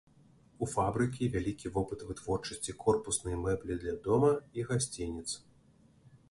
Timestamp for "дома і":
4.09-4.67